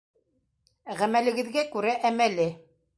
[1.03, 2.53] Ғәмәлегеҙгә күрә әмәле.